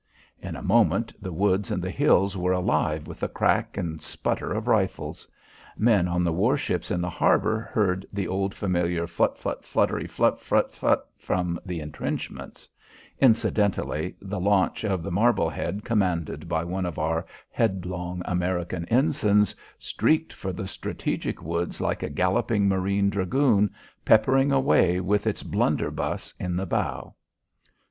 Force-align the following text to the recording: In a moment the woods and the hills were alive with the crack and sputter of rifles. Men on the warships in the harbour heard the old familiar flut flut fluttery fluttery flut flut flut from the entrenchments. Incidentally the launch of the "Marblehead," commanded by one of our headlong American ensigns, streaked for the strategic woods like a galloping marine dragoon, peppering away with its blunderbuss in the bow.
In 0.41 0.55
a 0.55 0.63
moment 0.63 1.13
the 1.21 1.31
woods 1.31 1.69
and 1.69 1.79
the 1.83 1.91
hills 1.91 2.35
were 2.35 2.53
alive 2.53 3.05
with 3.05 3.19
the 3.19 3.27
crack 3.27 3.77
and 3.77 4.01
sputter 4.01 4.51
of 4.51 4.67
rifles. 4.67 5.27
Men 5.77 6.07
on 6.07 6.23
the 6.23 6.33
warships 6.33 6.89
in 6.89 7.01
the 7.01 7.09
harbour 7.11 7.59
heard 7.71 8.07
the 8.11 8.27
old 8.27 8.55
familiar 8.55 9.05
flut 9.05 9.37
flut 9.37 9.63
fluttery 9.63 10.07
fluttery 10.07 10.39
flut 10.39 10.71
flut 10.71 10.71
flut 10.71 11.07
from 11.19 11.59
the 11.63 11.79
entrenchments. 11.81 12.67
Incidentally 13.19 14.15
the 14.19 14.39
launch 14.39 14.83
of 14.83 15.03
the 15.03 15.11
"Marblehead," 15.11 15.85
commanded 15.85 16.49
by 16.49 16.63
one 16.63 16.87
of 16.87 16.97
our 16.97 17.23
headlong 17.51 18.23
American 18.25 18.85
ensigns, 18.85 19.53
streaked 19.77 20.33
for 20.33 20.51
the 20.51 20.65
strategic 20.67 21.43
woods 21.43 21.79
like 21.79 22.01
a 22.01 22.09
galloping 22.09 22.67
marine 22.67 23.07
dragoon, 23.11 23.69
peppering 24.03 24.51
away 24.51 24.99
with 24.99 25.27
its 25.27 25.43
blunderbuss 25.43 26.33
in 26.39 26.55
the 26.55 26.65
bow. 26.65 27.13